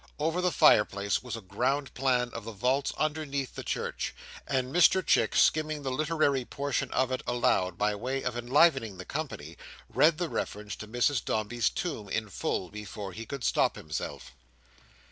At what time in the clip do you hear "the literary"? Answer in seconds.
5.83-6.43